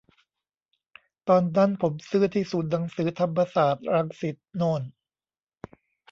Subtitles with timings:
[1.29, 4.81] ตอนนั้นผมซื้อที่ศูนย์หนังสือธรรมศาสตร์ รังสิตโน่น